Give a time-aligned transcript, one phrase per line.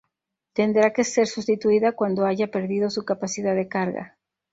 [0.53, 4.17] Tendrá que ser sustituida cuando haya perdido su capacidad de carga.